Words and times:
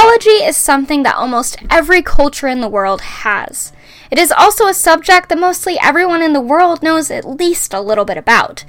Mythology 0.00 0.42
is 0.42 0.56
something 0.56 1.02
that 1.02 1.16
almost 1.16 1.58
every 1.68 2.00
culture 2.00 2.48
in 2.48 2.62
the 2.62 2.70
world 2.70 3.02
has. 3.02 3.70
It 4.10 4.18
is 4.18 4.32
also 4.32 4.66
a 4.66 4.72
subject 4.72 5.28
that 5.28 5.38
mostly 5.38 5.78
everyone 5.78 6.22
in 6.22 6.32
the 6.32 6.40
world 6.40 6.82
knows 6.82 7.10
at 7.10 7.28
least 7.28 7.74
a 7.74 7.82
little 7.82 8.06
bit 8.06 8.16
about. 8.16 8.64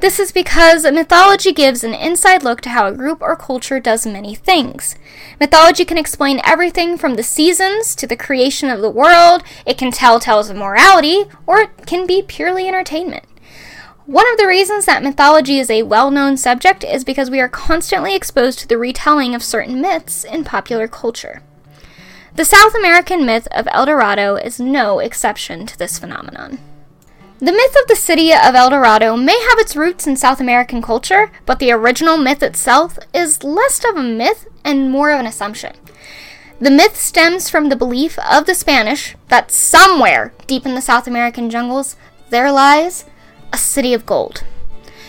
This 0.00 0.20
is 0.20 0.30
because 0.30 0.84
mythology 0.84 1.52
gives 1.52 1.84
an 1.84 1.94
inside 1.94 2.42
look 2.42 2.60
to 2.60 2.68
how 2.68 2.86
a 2.86 2.92
group 2.92 3.22
or 3.22 3.34
culture 3.34 3.80
does 3.80 4.06
many 4.06 4.34
things. 4.34 4.94
Mythology 5.40 5.86
can 5.86 5.96
explain 5.96 6.42
everything 6.44 6.98
from 6.98 7.14
the 7.14 7.22
seasons 7.22 7.94
to 7.94 8.06
the 8.06 8.14
creation 8.14 8.68
of 8.68 8.82
the 8.82 8.90
world, 8.90 9.42
it 9.64 9.78
can 9.78 9.90
tell 9.90 10.20
tales 10.20 10.50
of 10.50 10.56
morality, 10.58 11.24
or 11.46 11.60
it 11.62 11.86
can 11.86 12.06
be 12.06 12.20
purely 12.20 12.68
entertainment. 12.68 13.24
One 14.06 14.30
of 14.30 14.36
the 14.36 14.46
reasons 14.46 14.84
that 14.84 15.02
mythology 15.02 15.58
is 15.58 15.70
a 15.70 15.82
well 15.82 16.10
known 16.10 16.36
subject 16.36 16.84
is 16.84 17.04
because 17.04 17.30
we 17.30 17.40
are 17.40 17.48
constantly 17.48 18.14
exposed 18.14 18.58
to 18.58 18.68
the 18.68 18.76
retelling 18.76 19.34
of 19.34 19.42
certain 19.42 19.80
myths 19.80 20.24
in 20.24 20.44
popular 20.44 20.86
culture. 20.86 21.42
The 22.34 22.44
South 22.44 22.74
American 22.74 23.24
myth 23.24 23.48
of 23.50 23.66
El 23.70 23.86
Dorado 23.86 24.36
is 24.36 24.60
no 24.60 24.98
exception 24.98 25.64
to 25.66 25.78
this 25.78 25.98
phenomenon. 25.98 26.58
The 27.38 27.52
myth 27.52 27.74
of 27.80 27.88
the 27.88 27.96
city 27.96 28.30
of 28.30 28.54
El 28.54 28.68
Dorado 28.68 29.16
may 29.16 29.40
have 29.48 29.58
its 29.58 29.74
roots 29.74 30.06
in 30.06 30.16
South 30.16 30.40
American 30.40 30.82
culture, 30.82 31.30
but 31.46 31.58
the 31.58 31.72
original 31.72 32.18
myth 32.18 32.42
itself 32.42 32.98
is 33.14 33.42
less 33.42 33.82
of 33.88 33.96
a 33.96 34.02
myth 34.02 34.46
and 34.64 34.90
more 34.90 35.12
of 35.12 35.20
an 35.20 35.26
assumption. 35.26 35.76
The 36.60 36.70
myth 36.70 36.96
stems 36.96 37.48
from 37.48 37.70
the 37.70 37.76
belief 37.76 38.18
of 38.18 38.44
the 38.44 38.54
Spanish 38.54 39.16
that 39.28 39.50
somewhere 39.50 40.34
deep 40.46 40.66
in 40.66 40.74
the 40.74 40.82
South 40.82 41.06
American 41.06 41.48
jungles 41.48 41.96
there 42.28 42.52
lies 42.52 43.06
a 43.54 43.56
city 43.56 43.94
of 43.94 44.04
gold. 44.04 44.42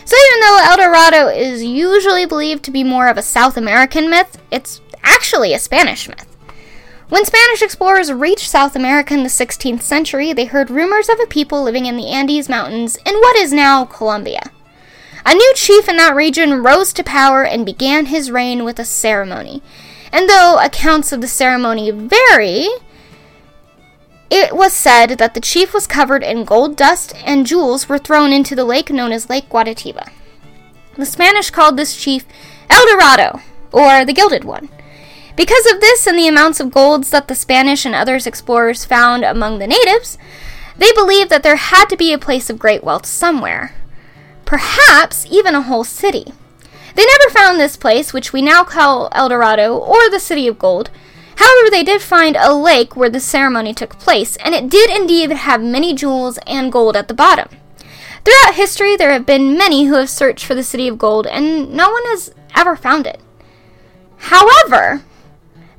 So, 0.05 0.15
even 0.27 0.39
though 0.39 0.59
El 0.61 0.77
Dorado 0.77 1.27
is 1.29 1.63
usually 1.63 2.27
believed 2.27 2.63
to 2.65 2.71
be 2.71 2.83
more 2.83 3.07
of 3.07 3.17
a 3.17 3.23
South 3.23 3.57
American 3.57 4.07
myth, 4.07 4.39
it's 4.51 4.81
actually 5.03 5.51
a 5.51 5.59
Spanish 5.59 6.07
myth. 6.07 6.37
When 7.09 7.25
Spanish 7.25 7.63
explorers 7.63 8.13
reached 8.13 8.47
South 8.47 8.75
America 8.75 9.15
in 9.15 9.23
the 9.23 9.29
16th 9.29 9.81
century, 9.81 10.31
they 10.31 10.45
heard 10.45 10.69
rumors 10.69 11.09
of 11.09 11.19
a 11.19 11.25
people 11.25 11.63
living 11.63 11.87
in 11.87 11.97
the 11.97 12.09
Andes 12.09 12.47
Mountains 12.47 12.97
in 12.97 13.15
what 13.15 13.35
is 13.35 13.51
now 13.51 13.83
Colombia. 13.83 14.51
A 15.25 15.33
new 15.33 15.53
chief 15.55 15.89
in 15.89 15.97
that 15.97 16.15
region 16.15 16.61
rose 16.61 16.93
to 16.93 17.03
power 17.03 17.43
and 17.43 17.65
began 17.65 18.05
his 18.05 18.29
reign 18.29 18.63
with 18.63 18.77
a 18.77 18.85
ceremony. 18.85 19.63
And 20.11 20.29
though 20.29 20.59
accounts 20.63 21.11
of 21.11 21.21
the 21.21 21.27
ceremony 21.27 21.89
vary, 21.89 22.67
it 24.29 24.55
was 24.55 24.73
said 24.73 25.17
that 25.17 25.33
the 25.33 25.41
chief 25.41 25.73
was 25.73 25.87
covered 25.87 26.23
in 26.23 26.45
gold 26.45 26.75
dust 26.75 27.13
and 27.23 27.45
jewels 27.45 27.87
were 27.87 27.97
thrown 27.97 28.31
into 28.31 28.55
the 28.55 28.65
lake 28.65 28.89
known 28.89 29.11
as 29.11 29.29
Lake 29.29 29.49
Guatavita. 29.49 30.09
The 30.97 31.05
Spanish 31.05 31.49
called 31.49 31.77
this 31.77 31.95
chief 31.95 32.25
El 32.69 32.85
Dorado, 32.87 33.41
or 33.71 34.05
the 34.05 34.13
Gilded 34.13 34.43
One. 34.43 34.69
Because 35.35 35.65
of 35.65 35.81
this 35.81 36.07
and 36.07 36.17
the 36.17 36.27
amounts 36.27 36.59
of 36.59 36.71
golds 36.71 37.09
that 37.09 37.27
the 37.27 37.35
Spanish 37.35 37.85
and 37.85 37.93
other 37.93 38.15
explorers 38.15 38.85
found 38.85 39.23
among 39.23 39.59
the 39.59 39.67
natives, 39.67 40.17
they 40.77 40.91
believed 40.93 41.29
that 41.29 41.43
there 41.43 41.57
had 41.57 41.85
to 41.85 41.97
be 41.97 42.13
a 42.13 42.17
place 42.17 42.49
of 42.49 42.59
great 42.59 42.83
wealth 42.83 43.05
somewhere. 43.05 43.75
Perhaps 44.45 45.25
even 45.29 45.55
a 45.55 45.61
whole 45.61 45.83
city. 45.83 46.33
They 46.95 47.05
never 47.05 47.33
found 47.33 47.59
this 47.59 47.75
place, 47.75 48.13
which 48.13 48.31
we 48.31 48.41
now 48.41 48.63
call 48.63 49.09
El 49.11 49.29
Dorado 49.29 49.75
or 49.75 50.09
the 50.09 50.19
City 50.19 50.47
of 50.47 50.57
Gold, 50.57 50.89
However, 51.37 51.69
they 51.69 51.83
did 51.83 52.01
find 52.01 52.35
a 52.35 52.53
lake 52.53 52.95
where 52.95 53.09
the 53.09 53.19
ceremony 53.19 53.73
took 53.73 53.99
place, 53.99 54.35
and 54.37 54.53
it 54.53 54.69
did 54.69 54.89
indeed 54.89 55.31
have 55.31 55.61
many 55.61 55.93
jewels 55.93 56.39
and 56.47 56.71
gold 56.71 56.95
at 56.95 57.07
the 57.07 57.13
bottom. 57.13 57.49
Throughout 58.23 58.55
history, 58.55 58.95
there 58.95 59.11
have 59.11 59.25
been 59.25 59.57
many 59.57 59.85
who 59.85 59.95
have 59.95 60.09
searched 60.09 60.45
for 60.45 60.55
the 60.55 60.63
city 60.63 60.87
of 60.87 60.97
gold, 60.97 61.27
and 61.27 61.71
no 61.73 61.91
one 61.91 62.03
has 62.05 62.33
ever 62.55 62.75
found 62.75 63.05
it. 63.05 63.19
However, 64.17 65.03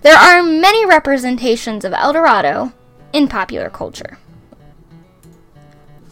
there 0.02 0.16
are 0.16 0.42
many 0.42 0.86
representations 0.86 1.84
of 1.84 1.92
El 1.92 2.12
Dorado 2.12 2.72
in 3.12 3.26
popular 3.26 3.68
culture. 3.70 4.18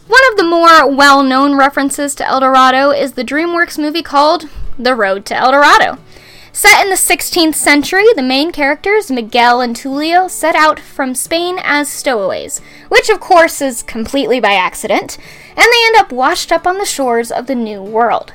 One 0.07 0.21
of 0.31 0.37
the 0.37 0.43
more 0.43 0.93
well 0.93 1.23
known 1.23 1.55
references 1.55 2.13
to 2.15 2.27
El 2.27 2.41
Dorado 2.41 2.91
is 2.91 3.13
the 3.13 3.23
DreamWorks 3.23 3.79
movie 3.79 4.03
called 4.03 4.49
The 4.77 4.95
Road 4.95 5.25
to 5.27 5.35
El 5.35 5.51
Dorado. 5.51 5.97
Set 6.55 6.81
in 6.81 6.89
the 6.89 6.95
16th 6.95 7.53
century, 7.55 8.05
the 8.15 8.21
main 8.21 8.53
characters, 8.53 9.11
Miguel 9.11 9.59
and 9.59 9.75
Tulio, 9.75 10.29
set 10.29 10.55
out 10.55 10.79
from 10.79 11.13
Spain 11.13 11.57
as 11.61 11.89
stowaways, 11.89 12.61
which 12.87 13.09
of 13.09 13.19
course 13.19 13.61
is 13.61 13.83
completely 13.83 14.39
by 14.39 14.53
accident, 14.53 15.17
and 15.49 15.57
they 15.57 15.85
end 15.85 15.97
up 15.97 16.13
washed 16.13 16.53
up 16.53 16.65
on 16.65 16.77
the 16.77 16.85
shores 16.85 17.29
of 17.29 17.47
the 17.47 17.55
New 17.55 17.83
World. 17.83 18.31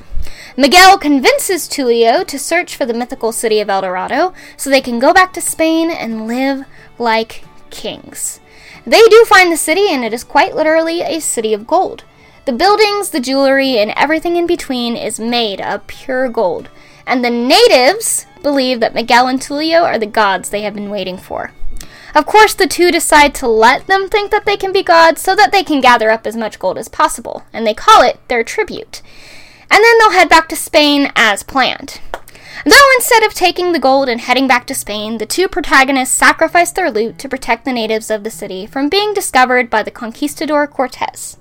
Miguel 0.55 0.99
convinces 0.99 1.67
Tulio 1.67 2.23
to 2.27 2.37
search 2.37 2.75
for 2.75 2.85
the 2.85 2.93
mythical 2.93 3.31
city 3.31 3.59
of 3.59 3.71
El 3.71 3.81
Dorado 3.81 4.35
so 4.55 4.69
they 4.69 4.81
can 4.81 4.99
go 4.99 5.13
back 5.13 5.33
to 5.33 5.41
Spain 5.41 5.89
and 5.89 6.27
live 6.27 6.65
like 6.99 7.43
kings. 7.71 8.39
They 8.85 9.01
do 9.07 9.25
find 9.25 9.51
the 9.51 9.57
city, 9.57 9.87
and 9.89 10.05
it 10.05 10.13
is 10.13 10.23
quite 10.23 10.55
literally 10.55 11.01
a 11.01 11.21
city 11.21 11.55
of 11.55 11.65
gold. 11.65 12.03
The 12.45 12.53
buildings, 12.53 13.09
the 13.09 13.19
jewelry, 13.19 13.79
and 13.79 13.91
everything 13.97 14.35
in 14.35 14.45
between 14.45 14.95
is 14.95 15.19
made 15.19 15.59
of 15.59 15.87
pure 15.87 16.29
gold 16.29 16.69
and 17.05 17.23
the 17.23 17.29
natives 17.29 18.25
believe 18.43 18.79
that 18.79 18.93
Miguel 18.93 19.27
and 19.27 19.39
Tulio 19.39 19.83
are 19.83 19.99
the 19.99 20.05
gods 20.05 20.49
they 20.49 20.61
have 20.61 20.73
been 20.73 20.89
waiting 20.89 21.17
for. 21.17 21.51
Of 22.13 22.25
course, 22.25 22.53
the 22.53 22.67
two 22.67 22.91
decide 22.91 23.33
to 23.35 23.47
let 23.47 23.87
them 23.87 24.09
think 24.09 24.31
that 24.31 24.45
they 24.45 24.57
can 24.57 24.73
be 24.73 24.83
gods 24.83 25.21
so 25.21 25.35
that 25.35 25.51
they 25.51 25.63
can 25.63 25.79
gather 25.79 26.11
up 26.11 26.27
as 26.27 26.35
much 26.35 26.59
gold 26.59 26.77
as 26.77 26.87
possible, 26.87 27.43
and 27.53 27.65
they 27.65 27.73
call 27.73 28.01
it 28.01 28.19
their 28.27 28.43
tribute. 28.43 29.01
And 29.69 29.83
then 29.83 29.97
they'll 29.97 30.11
head 30.11 30.27
back 30.27 30.49
to 30.49 30.55
Spain 30.55 31.11
as 31.15 31.43
planned. 31.43 32.01
Though 32.65 32.91
instead 32.97 33.23
of 33.23 33.33
taking 33.33 33.71
the 33.71 33.79
gold 33.79 34.07
and 34.09 34.21
heading 34.21 34.47
back 34.47 34.67
to 34.67 34.75
Spain, 34.75 35.17
the 35.17 35.25
two 35.25 35.47
protagonists 35.47 36.15
sacrifice 36.15 36.71
their 36.71 36.91
loot 36.91 37.17
to 37.19 37.29
protect 37.29 37.65
the 37.65 37.73
natives 37.73 38.11
of 38.11 38.23
the 38.23 38.29
city 38.29 38.67
from 38.67 38.89
being 38.89 39.13
discovered 39.13 39.69
by 39.69 39.81
the 39.81 39.89
conquistador 39.89 40.67
Cortez. 40.67 41.37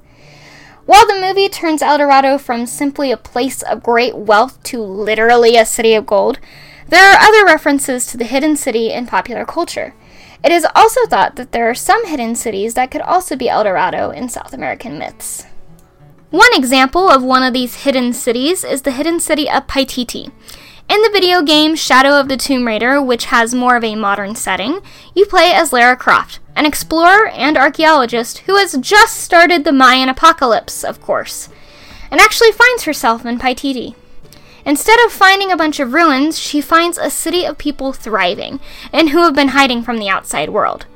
Movie 1.21 1.49
turns 1.49 1.83
El 1.83 1.99
Dorado 1.99 2.39
from 2.39 2.67
simply 2.67 3.13
a 3.13 3.17
place 3.17 3.63
of 3.63 3.83
great 3.83 4.17
wealth 4.17 4.63
to 4.65 4.81
literally 4.81 5.57
a 5.57 5.67
city 5.67 5.95
of 5.95 6.07
gold, 6.07 6.39
there 6.89 7.13
are 7.13 7.21
other 7.21 7.45
references 7.45 8.07
to 8.07 8.17
the 8.17 8.25
hidden 8.25 8.57
city 8.57 8.91
in 8.91 9.07
popular 9.07 9.45
culture. 9.45 9.95
It 10.43 10.51
is 10.51 10.67
also 10.75 11.07
thought 11.07 11.37
that 11.37 11.53
there 11.53 11.69
are 11.69 11.75
some 11.75 12.07
hidden 12.07 12.35
cities 12.35 12.75
that 12.75 12.91
could 12.91 13.03
also 13.03 13.37
be 13.37 13.49
El 13.49 13.65
Dorado 13.65 14.11
in 14.11 14.29
South 14.29 14.53
American 14.53 14.99
myths. 14.99 15.47
One 16.31 16.51
example 16.55 17.09
of 17.11 17.23
one 17.23 17.43
of 17.43 17.53
these 17.53 17.85
hidden 17.85 18.13
cities 18.13 18.65
is 18.65 18.83
the 18.83 18.93
hidden 18.93 19.21
city 19.21 19.51
of 19.51 19.67
Paititi. 19.67 20.33
In 20.91 21.03
the 21.03 21.11
video 21.13 21.41
game 21.41 21.77
Shadow 21.77 22.19
of 22.19 22.27
the 22.27 22.37
Tomb 22.37 22.67
Raider, 22.67 23.01
which 23.01 23.27
has 23.27 23.55
more 23.55 23.77
of 23.77 23.85
a 23.85 23.95
modern 23.95 24.35
setting, 24.35 24.81
you 25.15 25.25
play 25.25 25.53
as 25.53 25.73
Lara 25.73 25.97
Croft, 25.97 26.41
an 26.57 26.67
explorer 26.67 27.29
and 27.29 27.57
archaeologist 27.57 28.39
who 28.39 28.57
has 28.57 28.77
just 28.79 29.19
started 29.19 29.63
the 29.63 29.71
Mayan 29.71 30.09
apocalypse, 30.09 30.83
of 30.83 31.01
course, 31.01 31.49
and 32.11 32.21
actually 32.21 32.51
finds 32.51 32.83
herself 32.83 33.25
in 33.25 33.39
Paititi. 33.39 33.95
Instead 34.67 34.99
of 35.07 35.13
finding 35.13 35.53
a 35.53 35.57
bunch 35.57 35.79
of 35.79 35.93
ruins, 35.93 36.41
she 36.41 36.61
finds 36.61 36.99
a 36.99 37.09
city 37.09 37.45
of 37.45 37.57
people 37.57 37.93
thriving 37.93 38.59
and 38.93 39.11
who 39.11 39.23
have 39.23 39.35
been 39.37 39.49
hiding 39.51 39.85
from 39.85 39.99
the 39.99 40.09
outside 40.09 40.49
world. 40.49 40.87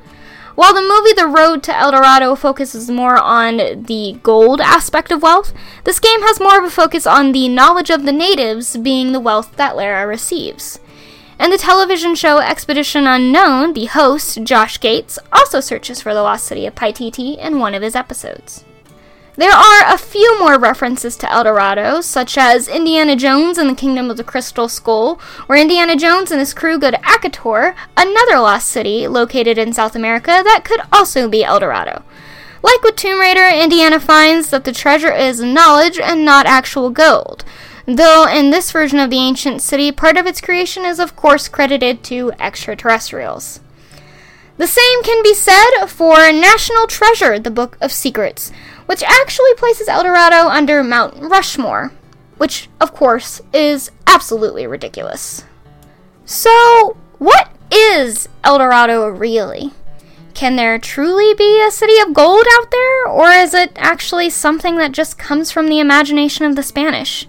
While 0.55 0.73
the 0.73 0.83
movie 0.83 1.13
The 1.13 1.27
Road 1.27 1.65
to 1.65 1.77
El 1.77 1.91
Dorado 1.91 2.37
focuses 2.37 2.89
more 2.89 3.17
on 3.17 3.57
the 3.57 4.21
gold 4.23 4.61
aspect 4.61 5.11
of 5.11 5.21
wealth, 5.21 5.53
this 5.83 5.99
game 5.99 6.23
has 6.23 6.39
more 6.39 6.59
of 6.59 6.65
a 6.65 6.71
focus 6.71 7.09
on 7.09 7.33
the 7.33 7.49
knowledge 7.49 7.91
of 7.91 8.05
the 8.05 8.13
natives 8.13 8.77
being 8.77 9.11
the 9.11 9.19
wealth 9.19 9.57
that 9.57 9.75
Lara 9.75 10.07
receives. 10.07 10.79
In 11.41 11.51
the 11.51 11.59
television 11.59 12.15
show 12.15 12.39
Expedition 12.39 13.05
Unknown, 13.05 13.73
the 13.73 13.87
host, 13.87 14.45
Josh 14.45 14.79
Gates, 14.79 15.19
also 15.33 15.59
searches 15.59 16.01
for 16.01 16.15
the 16.15 16.23
lost 16.23 16.45
city 16.45 16.67
of 16.67 16.77
Paititi 16.77 17.37
in 17.37 17.59
one 17.59 17.75
of 17.75 17.83
his 17.83 17.97
episodes. 17.97 18.65
There 19.37 19.51
are 19.51 19.93
a 19.93 19.99
few 19.99 20.39
more 20.39 20.61
references 20.61 21.17
to 21.17 21.33
El 21.33 21.43
Dorado, 21.43 22.01
such 22.01 22.39
as 22.39 22.69
Indiana 22.69 23.17
Jones 23.17 23.59
and 23.59 23.69
the 23.69 23.75
Kingdom 23.75 24.09
of 24.09 24.17
the 24.17 24.23
Crystal 24.23 24.69
Skull, 24.69 25.17
where 25.47 25.61
Indiana 25.61 25.97
Jones 25.97 26.31
and 26.31 26.39
his 26.39 26.55
crew 26.55 26.79
go 26.79 26.93
to 26.93 26.99
Akator, 26.99 27.75
another 27.97 28.39
lost 28.39 28.69
city 28.69 29.09
located 29.09 29.59
in 29.59 29.73
South 29.73 29.97
America 29.97 30.41
that 30.45 30.63
could 30.65 30.81
also 30.93 31.29
be 31.29 31.43
El 31.43 31.59
Dorado. 31.59 32.05
Like 32.63 32.81
with 32.85 32.95
Tomb 32.95 33.19
Raider, 33.19 33.49
Indiana 33.49 33.99
finds 33.99 34.51
that 34.51 34.63
the 34.63 34.73
treasure 34.73 35.13
is 35.13 35.43
knowledge 35.43 35.99
and 35.99 36.25
not 36.25 36.47
actual 36.47 36.91
gold. 36.91 37.45
Though 37.87 38.29
in 38.29 38.51
this 38.51 38.71
version 38.71 39.01
of 39.01 39.11
the 39.11 39.19
ancient 39.19 39.63
city, 39.63 39.91
part 39.91 40.17
of 40.17 40.27
its 40.27 40.41
creation 40.41 40.85
is 40.85 41.01
of 41.01 41.17
course 41.17 41.49
credited 41.49 42.05
to 42.05 42.31
extraterrestrials. 42.39 43.59
The 44.57 44.69
same 44.69 45.03
can 45.03 45.21
be 45.25 45.35
said 45.35 45.87
for 45.89 46.31
National 46.31 46.87
Treasure, 46.87 47.41
the 47.41 47.51
Book 47.51 47.77
of 47.81 47.91
Secrets, 47.91 48.53
which 48.87 49.03
actually 49.03 49.55
places 49.55 49.89
El 49.89 50.03
Dorado 50.03 50.49
under 50.49 50.83
Mount 50.83 51.15
Rushmore, 51.21 51.93
which, 52.37 52.69
of 52.81 52.93
course, 52.93 53.41
is 53.53 53.91
absolutely 54.07 54.67
ridiculous. 54.67 55.45
So, 56.25 56.97
what 57.19 57.51
is 57.71 58.29
El 58.43 58.59
Dorado 58.59 59.09
really? 59.09 59.73
Can 60.35 60.57
there 60.57 60.79
truly 60.79 61.33
be 61.35 61.65
a 61.65 61.71
city 61.71 61.99
of 62.01 62.13
gold 62.13 62.45
out 62.59 62.71
there, 62.71 63.07
or 63.07 63.31
is 63.31 63.55
it 63.55 63.73
actually 63.77 64.31
something 64.31 64.77
that 64.77 64.93
just 64.93 65.17
comes 65.17 65.53
from 65.53 65.69
the 65.69 65.79
imagination 65.79 66.45
of 66.45 66.57
the 66.57 66.63
Spanish? 66.63 67.29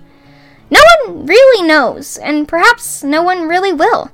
No 0.71 0.79
one 1.05 1.27
really 1.27 1.67
knows, 1.67 2.17
and 2.17 2.47
perhaps 2.47 3.03
no 3.03 3.21
one 3.21 3.47
really 3.47 3.71
will. 3.71 4.09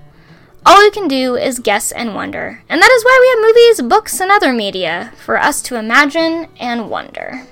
All 0.71 0.83
we 0.83 0.89
can 0.89 1.09
do 1.09 1.35
is 1.35 1.59
guess 1.59 1.91
and 1.91 2.15
wonder. 2.15 2.63
And 2.69 2.81
that 2.81 2.91
is 2.91 3.03
why 3.03 3.17
we 3.19 3.27
have 3.29 3.49
movies, 3.49 3.89
books, 3.89 4.21
and 4.21 4.31
other 4.31 4.53
media 4.53 5.11
for 5.17 5.37
us 5.37 5.61
to 5.63 5.75
imagine 5.75 6.47
and 6.61 6.89
wonder. 6.89 7.45